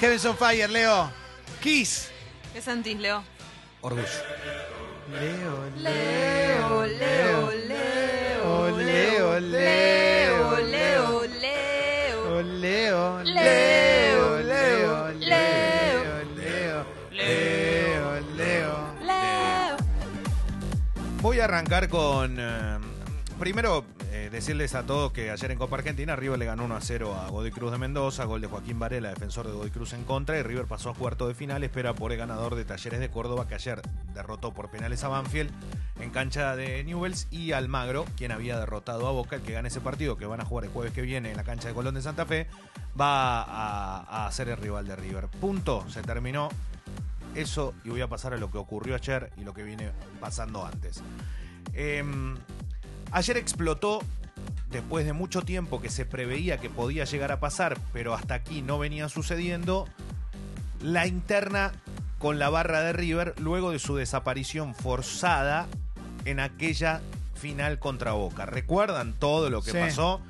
[0.00, 1.10] Heavens on Fire, Leo.
[1.60, 2.10] Kiss.
[2.52, 3.22] ¿Qué sentís, Leo?
[3.80, 4.06] Orgullo.
[5.10, 12.28] Leo, Leo, Leo, Leo, Leo, Leo, Leo, Leo, Leo.
[12.30, 18.94] Oh, Leo, Leo, Leo, Leo, Leo, Leo, Leo, Leo, Leo.
[19.02, 19.76] Leo.
[21.22, 22.36] Voy a arrancar con.
[22.38, 22.78] eh,
[23.38, 23.84] primero,
[24.18, 27.14] eh, decirles a todos que ayer en Copa Argentina River le ganó 1 a 0
[27.14, 30.38] a Godoy Cruz de Mendoza, gol de Joaquín Varela, defensor de Godoy Cruz en contra,
[30.38, 33.46] y River pasó a cuarto de final, espera por el ganador de Talleres de Córdoba,
[33.46, 33.80] que ayer
[34.14, 35.50] derrotó por penales a Banfield
[36.00, 39.80] en cancha de Newells, y Almagro, quien había derrotado a Boca, el que gane ese
[39.80, 42.02] partido, que van a jugar el jueves que viene en la cancha de Colón de
[42.02, 42.46] Santa Fe,
[43.00, 45.28] va a, a ser el rival de River.
[45.28, 46.48] Punto, se terminó
[47.34, 49.90] eso y voy a pasar a lo que ocurrió ayer y lo que viene
[50.20, 51.02] pasando antes.
[51.72, 52.36] Em,
[53.12, 54.00] ayer explotó,
[54.70, 58.62] después de mucho tiempo que se preveía que podía llegar a pasar, pero hasta aquí
[58.62, 59.86] no venía sucediendo,
[60.82, 61.72] la interna
[62.18, 65.66] con la barra de River luego de su desaparición forzada
[66.24, 67.00] en aquella
[67.34, 68.44] final contra Boca.
[68.46, 69.78] ¿Recuerdan todo lo que Sí.
[69.78, 70.20] pasó?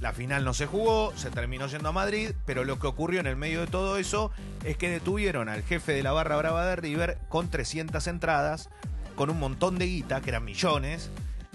[0.00, 3.28] La final no se jugó, se terminó yendo a Madrid, pero lo que ocurrió en
[3.28, 4.32] el medio de todo eso
[4.64, 8.68] es que detuvieron al jefe de la barra brava de River con 300 entradas,
[9.14, 11.10] con un montón de guita, que eran millones,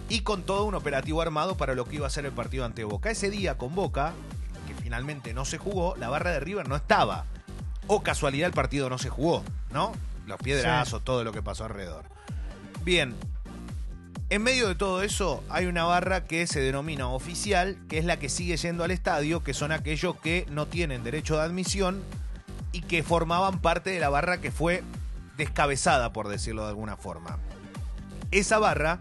[0.09, 2.83] y con todo un operativo armado para lo que iba a ser el partido ante
[2.83, 3.11] Boca.
[3.11, 4.13] Ese día con Boca,
[4.67, 7.25] que finalmente no se jugó, la barra de River no estaba.
[7.87, 9.93] O casualidad el partido no se jugó, ¿no?
[10.25, 12.05] Los piedrazos, todo lo que pasó alrededor.
[12.83, 13.15] Bien,
[14.29, 18.19] en medio de todo eso hay una barra que se denomina oficial, que es la
[18.19, 22.03] que sigue yendo al estadio, que son aquellos que no tienen derecho de admisión
[22.73, 24.83] y que formaban parte de la barra que fue
[25.37, 27.37] descabezada, por decirlo de alguna forma.
[28.31, 28.99] Esa barra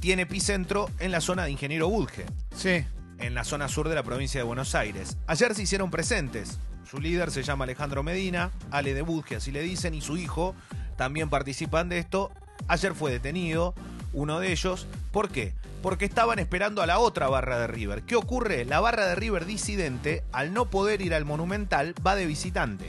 [0.00, 2.24] tiene epicentro en la zona de Ingeniero Budge,
[2.56, 2.84] Sí.
[3.18, 5.16] en la zona sur de la provincia de Buenos Aires.
[5.26, 6.58] Ayer se hicieron presentes.
[6.88, 10.54] Su líder se llama Alejandro Medina, Ale de Budge, así le dicen, y su hijo
[10.96, 12.30] también participan de esto.
[12.66, 13.74] Ayer fue detenido
[14.12, 14.86] uno de ellos.
[15.12, 15.52] ¿Por qué?
[15.82, 18.02] Porque estaban esperando a la otra barra de River.
[18.02, 18.64] ¿Qué ocurre?
[18.64, 22.86] La barra de River disidente, al no poder ir al Monumental, va de visitante.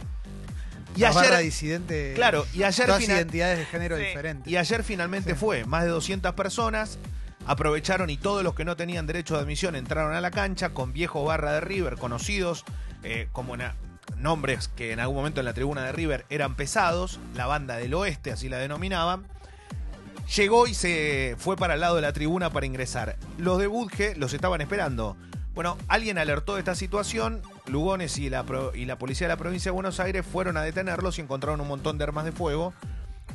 [0.96, 2.14] Y la ayer, barra disidente.
[2.16, 4.04] Claro, y ayer Todas final- identidades de género Sí.
[4.04, 4.52] diferentes.
[4.52, 5.38] y ayer finalmente Sí.
[5.40, 6.98] fue, más de 200 personas
[7.46, 10.92] aprovecharon y todos los que no tenían derecho de admisión entraron a la cancha con
[10.94, 12.66] viejo barra de River, conocidos
[13.04, 13.76] eh, como na-
[14.18, 17.94] nombres que en algún momento en la tribuna de River eran pesados, la banda del
[17.94, 19.26] oeste, así la denominaban.
[20.36, 23.16] Llegó y se fue para el lado de la tribuna para ingresar.
[23.38, 25.18] Los de Budge los estaban esperando.
[25.56, 27.42] Bueno, alguien alertó de esta situación.
[27.69, 30.62] Lugones y la, pro- y la policía de la provincia de Buenos Aires fueron a
[30.63, 32.74] detenerlos y encontraron un montón de armas de fuego.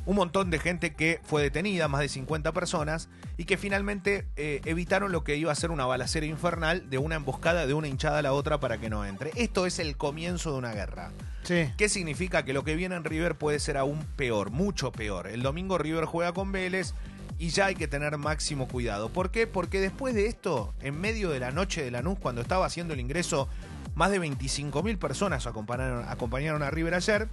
[0.06, 3.08] Un montón de gente que fue detenida, más de 50 personas,
[3.38, 7.14] y que finalmente eh, evitaron lo que iba a ser una balacera infernal de una
[7.14, 9.30] emboscada de una hinchada a la otra para que no entre.
[9.36, 11.10] Esto es el comienzo de una guerra.
[11.44, 11.70] Sí.
[11.78, 12.44] ¿Qué significa?
[12.44, 15.26] Que lo que viene en River puede ser aún peor, mucho peor.
[15.28, 16.92] El domingo River juega con Vélez
[17.38, 19.08] y ya hay que tener máximo cuidado.
[19.08, 19.46] ¿Por qué?
[19.46, 23.00] Porque después de esto, en medio de la noche de Lanús, cuando estaba haciendo el
[23.00, 23.48] ingreso,
[23.94, 27.28] más de 25.000 personas acompañaron, acompañaron a River ayer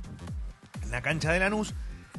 [0.84, 1.74] en la cancha de Lanús.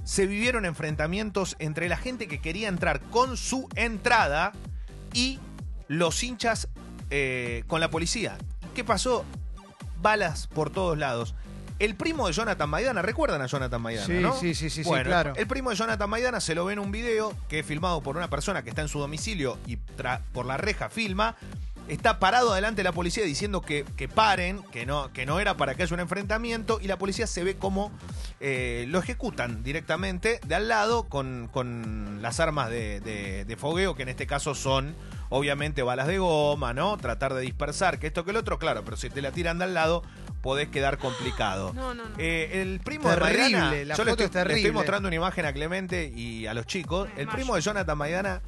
[0.04, 4.52] Se vivieron enfrentamientos entre la gente que quería entrar con su entrada
[5.14, 5.38] y
[5.86, 6.68] los hinchas
[7.10, 8.36] eh, con la policía.
[8.74, 9.24] ¿Qué pasó?
[10.00, 11.34] Balas por todos lados.
[11.78, 14.06] El primo de Jonathan Maidana, ¿recuerdan a Jonathan Maidana?
[14.06, 14.34] Sí, no?
[14.38, 15.32] sí, sí, sí, sí, claro.
[15.36, 18.16] El primo de Jonathan Maidana se lo ve en un video que es filmado por
[18.16, 19.76] una persona que está en su domicilio y
[20.32, 21.36] por la reja filma.
[21.88, 25.56] Está parado delante de la policía diciendo que, que paren, que no, que no era
[25.56, 27.90] para que haya un enfrentamiento, y la policía se ve como
[28.40, 33.94] eh, lo ejecutan directamente de al lado con, con las armas de, de- de fogueo,
[33.94, 34.94] que en este caso son
[35.28, 36.96] obviamente balas de goma, ¿no?
[36.98, 39.64] Tratar de dispersar, que esto que el otro, claro, pero si te la tiran de
[39.64, 40.02] al lado,
[40.40, 41.72] podés quedar complicado.
[41.74, 42.14] No, no, no.
[42.18, 44.72] Eh, el primo Terrible, de Maidana, la yo le foto estoy, es le estoy terrible.
[44.72, 47.08] mostrando una imagen a Clemente y a los chicos.
[47.16, 48.40] El primo de Jonathan Maidana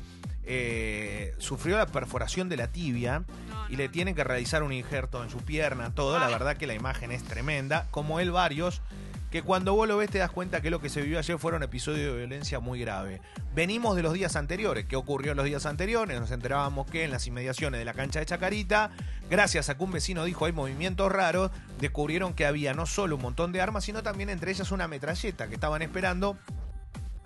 [0.47, 5.23] eh, sufrió la perforación de la tibia No, y le tienen que realizar un injerto
[5.23, 6.19] en su pierna, todo.
[6.19, 7.87] La verdad que la imagen es tremenda.
[7.91, 8.83] Como él, varios.
[9.31, 11.65] Que cuando vos lo ves te das cuenta que lo que se vivió ayer fueron
[11.65, 13.21] episodios de violencia muy grave.
[13.53, 14.85] Venimos de los días anteriores.
[14.85, 16.21] ¿Qué ocurrió en los días anteriores?
[16.21, 18.93] Nos enterábamos que en las inmediaciones de la cancha de Chacarita,
[19.29, 21.51] gracias a que un vecino dijo hay movimientos raros,
[21.81, 25.49] descubrieron que había no solo un montón de armas, sino también entre ellas una metralleta
[25.49, 26.39] que estaban esperando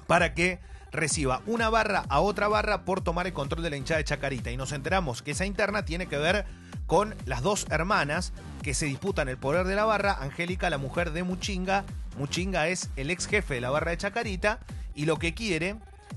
[0.06, 0.61] para que
[0.93, 4.50] reciba una barra a otra barra por tomar el control de la hinchada de Chacarita.
[4.50, 6.46] Y nos enteramos que esa interna tiene que ver
[6.87, 8.32] con las dos hermanas
[8.62, 10.19] que se disputan el poder de la barra.
[10.20, 11.85] Angélica, la mujer de Muchinga.
[12.17, 14.61] Muchinga es el ex jefe de la barra de Chacarita.
[14.94, 15.76] Y lo que quiere,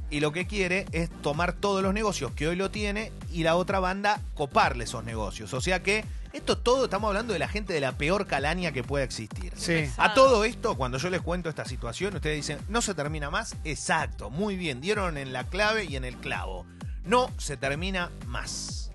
[0.10, 3.56] y lo que quiere es tomar todos los negocios que hoy lo tiene y la
[3.56, 5.54] otra banda coparle esos negocios.
[5.54, 6.04] O sea que
[6.34, 9.52] Esto todo estamos hablando de la gente de la peor calaña que pueda existir.
[9.56, 9.90] Sí.
[9.98, 13.56] A todo esto, cuando yo les cuento esta situación, ustedes dicen, no se termina más.
[13.66, 16.66] Exacto, muy bien, dieron en la clave y en el clavo.
[17.04, 18.92] No se termina más.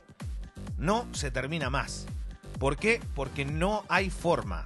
[0.78, 2.06] No se termina más.
[2.58, 3.00] ¿Por qué?
[3.14, 4.64] Porque no hay forma.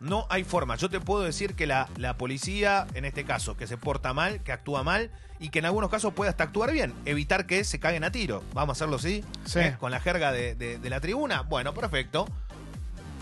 [0.00, 0.76] No hay forma.
[0.76, 4.40] Yo te puedo decir que la, la policía, en este caso, que se porta mal,
[4.42, 5.10] que actúa mal
[5.40, 6.92] y que en algunos casos puede hasta actuar bien.
[7.04, 8.42] Evitar que se caguen a tiro.
[8.54, 9.24] Vamos a hacerlo así.
[9.44, 9.58] Sí.
[9.60, 9.76] ¿eh?
[9.80, 11.42] Con la jerga de, de- de la tribuna.
[11.42, 12.26] Bueno, perfecto.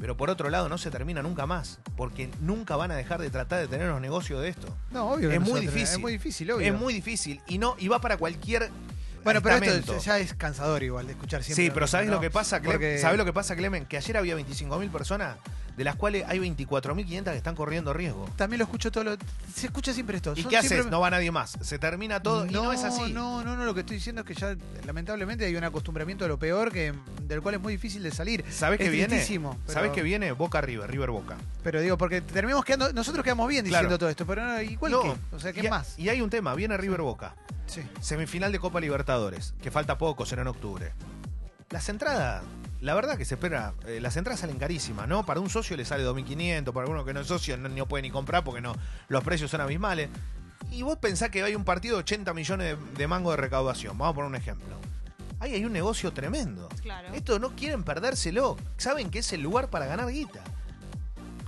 [0.00, 1.78] Pero por otro lado, no se termina nunca más.
[1.96, 4.68] Porque nunca van a dejar de tratar de tener los negocios de esto.
[4.90, 5.82] No, obvio Es no muy difícil.
[5.82, 6.66] Es muy difícil, obvio.
[6.74, 7.40] Es muy difícil.
[7.46, 8.70] Y no, y va para cualquier.
[9.24, 11.64] Bueno, pero esto ya es cansador igual de escuchar siempre.
[11.64, 12.14] Sí, pero ¿sabes ¿no?
[12.16, 12.72] lo que pasa, Clem?
[12.72, 13.86] Porque- ¿Sabes lo que pasa, Clemen?
[13.86, 15.36] Que ayer había 25.000 personas,
[15.76, 18.28] de las cuales hay 24.500 que están corriendo riesgo.
[18.36, 19.16] También lo escucho todo lo...
[19.54, 20.32] Se escucha siempre esto.
[20.36, 20.70] ¿Y Son qué haces?
[20.70, 21.56] siempre- No va nadie más.
[21.60, 23.12] Se termina todo y no es así.
[23.12, 24.56] No, no, no, lo que estoy diciendo es que ya
[24.86, 26.94] lamentablemente hay un acostumbramiento a lo peor que
[27.24, 28.44] del cual es muy difícil de salir.
[28.50, 29.22] ¿Sabes Es qué viene?
[29.26, 30.32] pero- ¿Sabes qué viene?
[30.32, 31.36] Boca River, River Boca.
[31.62, 33.98] Pero digo, porque terminamos quedando, nosotros quedamos bien diciendo Claro.
[33.98, 35.98] todo esto, pero no, igual No, que, o sea, ¿qué y, más?
[35.98, 37.34] Y hay un tema, viene River Boca.
[37.66, 37.82] Sí.
[38.00, 40.92] Semifinal de Copa Libertadores, que falta poco, será en octubre.
[41.70, 42.42] Las entradas,
[42.80, 45.24] la verdad que se espera, eh, las entradas salen carísimas, ¿no?
[45.24, 48.02] Para un socio le sale 2.500, para alguno que no es socio no, no puede
[48.02, 48.76] ni comprar porque no,
[49.08, 50.08] los precios son abismales.
[50.70, 53.96] Y vos pensás que hay un partido de 80 millones de, de mango de recaudación,
[53.96, 54.76] vamos a poner un ejemplo.
[55.38, 56.68] Ahí hay un negocio tremendo.
[56.82, 57.12] Claro.
[57.12, 60.42] Esto no quieren perdérselo, saben que es el lugar para ganar guita.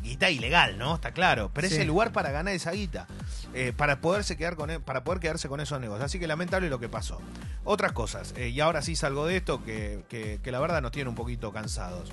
[0.02, 0.94] Guita ilegal, ¿no?
[0.94, 3.06] Está claro, pero es el lugar para ganar esa guita.
[3.58, 6.04] Eh, para poderse quedar con e- para poder quedarse con esos negocios.
[6.04, 7.20] Así que lamentable lo que pasó.
[7.64, 10.92] Otras cosas, eh, y ahora sí salgo de esto que, que- que la verdad nos
[10.92, 12.10] tiene un poquito cansados.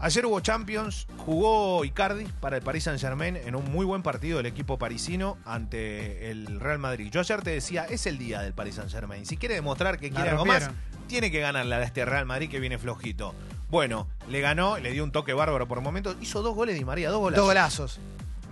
[0.00, 4.36] Ayer hubo Champions, jugó Icardi para el Paris Saint Germain en un muy buen partido
[4.36, 7.10] del equipo parisino ante el Real Madrid.
[7.10, 9.26] Yo ayer te decía, es el día del Paris Saint Germain.
[9.26, 10.62] Si quiere demostrar que quiere algo más,
[11.08, 13.34] tiene que ganarle a este Real Madrid que viene flojito.
[13.70, 17.10] Bueno, le ganó, le dio un toque bárbaro por momentos, hizo dos goles Di María,
[17.10, 17.40] dos golazos.
[17.40, 18.00] Dos golazos.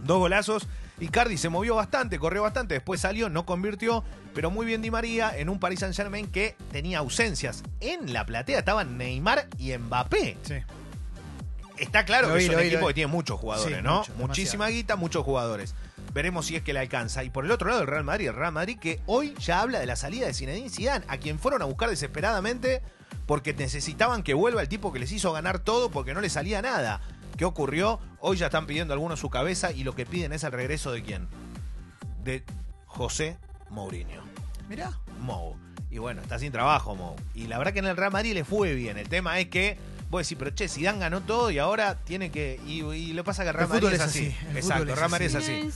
[0.05, 0.69] Dos golazos.
[0.99, 4.03] Icardi se movió bastante, corrió bastante, después salió, no convirtió,
[4.35, 7.63] pero muy bien Di María en un Paris Saint Germain que tenía ausencias.
[7.81, 10.39] En la platea estaban Neymar y Mbappé.
[10.43, 10.55] Sí.
[11.79, 13.99] Está claro Lo que vi, es un vi, equipo que tiene muchos jugadores, Sí, ¿no?
[13.99, 14.77] mucho, Muchísima demasiado.
[14.77, 15.75] guita, muchos jugadores.
[16.15, 17.23] Veremos si es que le alcanza.
[17.25, 18.29] Y por el otro lado, el Real Madrid.
[18.29, 21.39] El Real Madrid que hoy ya habla de la salida de Zinedine Zidane, a quien
[21.39, 22.81] fueron a buscar desesperadamente
[23.27, 26.63] porque necesitaban que vuelva el tipo que les hizo ganar todo porque no le salía
[26.63, 27.03] nada.
[27.37, 28.01] ¿Qué ocurrió?
[28.21, 31.03] Hoy ya están pidiendo algunos su cabeza y lo que piden es el regreso de
[31.03, 31.29] quién?
[32.25, 32.43] De
[32.87, 33.37] José
[33.69, 34.23] Mourinho.
[34.69, 34.99] Mirá.
[35.21, 35.55] Mou.
[35.91, 37.15] Y bueno, está sin trabajo Mou.
[37.35, 38.97] Y la verdad que en el Real Madrid le fue bien.
[38.97, 39.77] El tema es que,
[40.11, 42.61] vos decís, pero che, Zidane ganó todo y ahora tiene que...
[42.67, 44.37] Y, y lo pasa que el Real Madrid es es así.
[44.55, 45.69] Exacto, Real Madrid es así.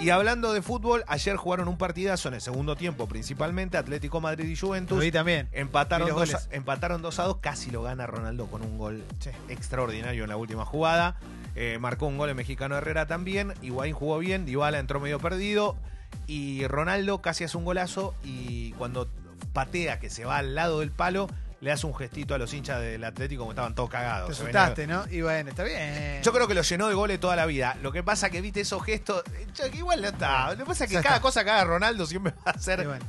[0.00, 4.44] Y hablando de fútbol, ayer jugaron un partidazo en el segundo tiempo, principalmente Atlético Madrid
[4.46, 4.98] y Lo Juventus.
[5.00, 5.48] vi también.
[5.52, 9.30] Empataron dos, a, empataron 2 a 2, casi lo gana Ronaldo con un gol Sí.
[9.48, 11.16] extraordinario en la última jugada.
[11.54, 13.54] Eh, marcó un gol el mexicano Herrera también.
[13.62, 15.76] Higuaín jugó bien, Dybala entró medio perdido.
[16.26, 19.08] Y Ronaldo casi hace un golazo y cuando
[19.52, 21.28] patea que se va al lado del palo,
[21.60, 24.36] le hace un gestito a los hinchas del Atlético como estaban todos cagados.
[24.38, 25.04] Te venía- asustaste, ¿no?
[25.10, 26.22] Y bueno, está bien.
[26.22, 27.76] Yo creo que lo llenó de goles toda la vida.
[27.82, 30.50] Lo que pasa que viste esos gestos, eh, que igual no está.
[30.52, 33.04] Lo que pasa es que cada cosa que haga Ronaldo siempre va a ser bueno.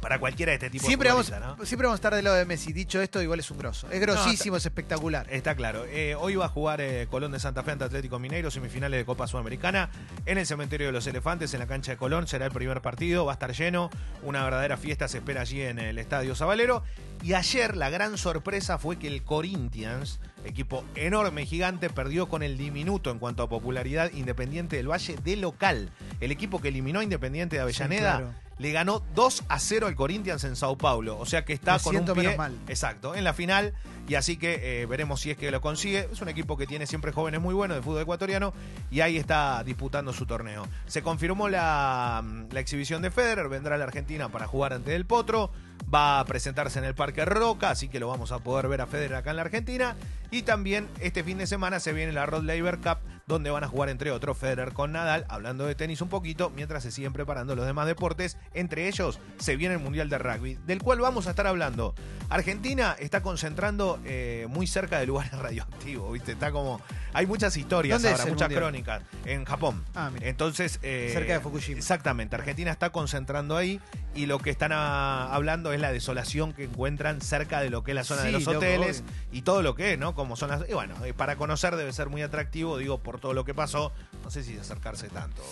[0.00, 1.28] para cualquiera de este tipo Siempre de vamos,
[1.58, 1.66] ¿no?
[1.66, 2.72] siempre vamos a estar del lado de Messi.
[2.72, 3.90] Dicho esto, igual es un grosso.
[3.90, 5.26] Es grosísimo, es espectacular.
[5.28, 5.84] Está claro.
[5.86, 9.04] Eh, hoy va a jugar eh, Colón de Santa Fe ante Atlético Mineiro, semifinales de
[9.04, 9.90] Copa Sudamericana,
[10.24, 12.28] en el Cementerio de los Elefantes, en la cancha de Colón.
[12.28, 13.90] Será el primer partido, va a estar lleno.
[14.22, 16.84] Una verdadera fiesta se espera allí en el Estadio Zabalero.
[17.22, 22.56] Y ayer la gran sorpresa fue que el Corinthians, equipo enorme gigante, perdió con el
[22.56, 25.90] diminuto en cuanto a popularidad Independiente del Valle de local.
[26.20, 28.47] El equipo que eliminó a Independiente de Avellaneda claro.
[28.58, 31.18] Le ganó 2 a 0 al Corinthians en Sao Paulo.
[31.18, 32.58] O sea que está Me con un pie menos mal.
[32.68, 33.74] Exacto, en la final.
[34.08, 36.08] Y así que eh, veremos si es que lo consigue.
[36.10, 38.54] Es un equipo que tiene siempre jóvenes muy buenos de fútbol ecuatoriano
[38.90, 40.66] y ahí está disputando su torneo.
[40.86, 44.94] Se confirmó la, mm, la exhibición de Federer, vendrá a la Argentina para jugar ante
[44.96, 45.50] el Potro.
[45.92, 48.86] Va a presentarse en el Parque Roca, así que lo vamos a poder ver a
[48.86, 49.96] Federer acá en la Argentina.
[50.30, 52.98] Y también este fin de semana se viene la Rod Laver Cup,
[53.28, 56.82] donde van a jugar entre otros Federer con Nadal, hablando de tenis un poquito, mientras
[56.82, 58.38] se siguen preparando los demás deportes.
[58.54, 61.94] Entre ellos se viene el Mundial de Rugby, del cual vamos a estar hablando.
[62.30, 66.32] Argentina está concentrando eh, muy cerca de lugares radioactivos, ¿viste?
[66.32, 66.80] Está como.
[67.14, 68.60] Hay muchas historias ¿Dónde ahora, muchas Mundial?
[68.62, 69.02] crónicas.
[69.24, 69.82] En Japón.
[69.94, 70.28] Ah, mira.
[70.28, 70.78] Entonces.
[70.82, 71.78] eh, Cerca de Fukushima.
[71.78, 72.36] Exactamente.
[72.36, 73.80] Argentina está concentrando ahí
[74.14, 77.92] y lo que están ah, hablando es la desolación que encuentran cerca de lo que
[77.92, 80.14] es la zona de los hoteles y todo lo que es, ¿no?
[80.14, 80.68] Como son las.
[80.68, 83.92] Y bueno, eh, para conocer debe ser muy atractivo, digo, todo lo que pasó.
[84.22, 85.42] No sé si acercarse tanto.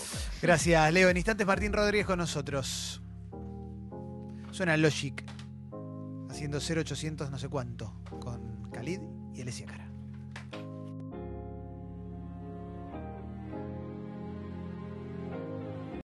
[0.42, 1.08] Gracias, Leo.
[1.08, 3.00] En instantes, Martín Rodríguez con nosotros.
[4.50, 5.24] Suena Logic.
[6.30, 7.92] Haciendo 0800 no sé cuánto.
[8.20, 9.00] Con Khalid
[9.34, 9.85] y Alessia Cara.